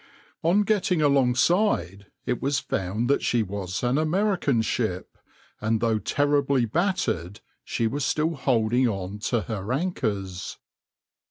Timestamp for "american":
3.99-4.59